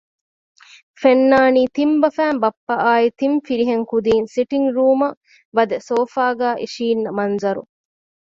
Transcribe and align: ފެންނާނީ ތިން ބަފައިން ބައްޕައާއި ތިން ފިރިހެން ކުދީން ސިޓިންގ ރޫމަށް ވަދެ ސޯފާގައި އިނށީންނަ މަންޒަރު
ފެންނާނީ 1.01 1.61
ތިން 1.75 1.95
ބަފައިން 2.01 2.39
ބައްޕައާއި 2.43 3.07
ތިން 3.19 3.37
ފިރިހެން 3.45 3.85
ކުދީން 3.91 4.27
ސިޓިންގ 4.33 4.67
ރޫމަށް 4.75 5.17
ވަދެ 5.55 5.77
ސޯފާގައި 5.87 6.57
އިނށީންނަ 6.61 7.09
މަންޒަރު 7.17 7.61